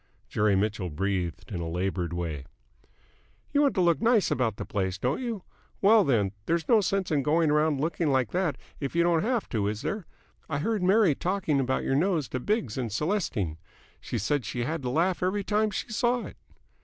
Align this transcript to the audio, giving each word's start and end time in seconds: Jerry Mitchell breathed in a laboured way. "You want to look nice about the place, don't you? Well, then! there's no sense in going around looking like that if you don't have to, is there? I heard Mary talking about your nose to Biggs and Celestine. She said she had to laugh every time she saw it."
Jerry 0.29 0.55
Mitchell 0.55 0.89
breathed 0.89 1.51
in 1.51 1.61
a 1.61 1.69
laboured 1.69 2.11
way. 2.11 2.47
"You 3.51 3.61
want 3.61 3.75
to 3.75 3.81
look 3.81 4.01
nice 4.01 4.31
about 4.31 4.55
the 4.55 4.65
place, 4.65 4.97
don't 4.97 5.21
you? 5.21 5.43
Well, 5.79 6.03
then! 6.03 6.31
there's 6.47 6.67
no 6.67 6.81
sense 6.81 7.11
in 7.11 7.21
going 7.21 7.51
around 7.51 7.79
looking 7.79 8.07
like 8.09 8.31
that 8.31 8.57
if 8.79 8.95
you 8.95 9.03
don't 9.03 9.21
have 9.21 9.47
to, 9.49 9.67
is 9.67 9.83
there? 9.83 10.07
I 10.49 10.57
heard 10.57 10.81
Mary 10.81 11.13
talking 11.13 11.59
about 11.59 11.83
your 11.83 11.93
nose 11.95 12.27
to 12.29 12.39
Biggs 12.39 12.79
and 12.79 12.89
Celestine. 12.91 13.59
She 13.99 14.17
said 14.17 14.43
she 14.43 14.63
had 14.63 14.81
to 14.81 14.89
laugh 14.89 15.21
every 15.21 15.43
time 15.43 15.69
she 15.69 15.89
saw 15.89 16.25
it." 16.25 16.37